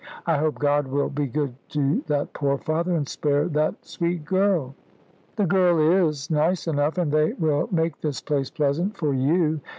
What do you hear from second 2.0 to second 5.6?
that poor father, and spare that sweet girl." "The